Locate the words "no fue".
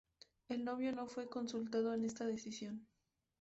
0.93-1.27